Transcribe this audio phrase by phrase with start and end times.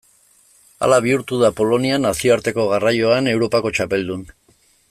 [0.85, 4.29] Hala bihurtu da Polonia nazioarteko garraioan Europako txapeldun.